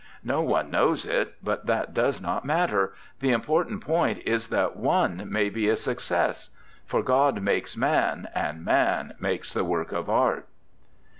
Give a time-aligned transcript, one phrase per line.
[0.23, 5.27] No one knows it, but that does not matter; the important point is that one
[5.31, 6.49] may be a success.
[6.87, 10.47] For God makes man, and man makes the work of art.'